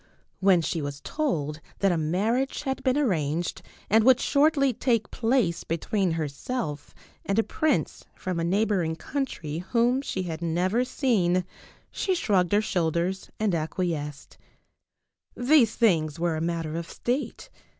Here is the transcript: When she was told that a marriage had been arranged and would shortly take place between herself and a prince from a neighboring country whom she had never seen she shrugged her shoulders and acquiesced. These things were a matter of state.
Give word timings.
When 0.39 0.61
she 0.63 0.81
was 0.81 0.99
told 1.01 1.61
that 1.77 1.91
a 1.91 1.95
marriage 1.95 2.63
had 2.63 2.81
been 2.81 2.97
arranged 2.97 3.61
and 3.87 4.03
would 4.03 4.19
shortly 4.19 4.73
take 4.73 5.11
place 5.11 5.63
between 5.63 6.13
herself 6.13 6.95
and 7.23 7.37
a 7.37 7.43
prince 7.43 8.03
from 8.15 8.39
a 8.39 8.43
neighboring 8.43 8.95
country 8.95 9.59
whom 9.59 10.01
she 10.01 10.23
had 10.23 10.41
never 10.41 10.83
seen 10.85 11.45
she 11.91 12.15
shrugged 12.15 12.51
her 12.51 12.61
shoulders 12.63 13.29
and 13.39 13.53
acquiesced. 13.53 14.39
These 15.37 15.75
things 15.75 16.17
were 16.19 16.35
a 16.35 16.41
matter 16.41 16.75
of 16.77 16.89
state. 16.89 17.51